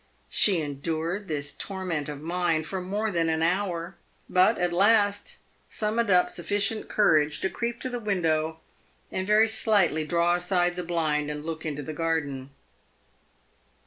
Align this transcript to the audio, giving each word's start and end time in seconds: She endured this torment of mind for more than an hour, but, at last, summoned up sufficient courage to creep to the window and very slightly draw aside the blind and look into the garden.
She 0.31 0.59
endured 0.63 1.27
this 1.27 1.53
torment 1.53 2.09
of 2.09 2.19
mind 2.21 2.65
for 2.65 2.81
more 2.81 3.11
than 3.11 3.29
an 3.29 3.43
hour, 3.43 3.97
but, 4.27 4.57
at 4.57 4.73
last, 4.73 5.37
summoned 5.67 6.09
up 6.09 6.27
sufficient 6.27 6.89
courage 6.89 7.39
to 7.41 7.51
creep 7.51 7.79
to 7.81 7.87
the 7.89 7.99
window 7.99 8.59
and 9.11 9.27
very 9.27 9.47
slightly 9.47 10.03
draw 10.03 10.33
aside 10.33 10.75
the 10.75 10.81
blind 10.81 11.29
and 11.29 11.45
look 11.45 11.67
into 11.67 11.83
the 11.83 11.93
garden. 11.93 12.49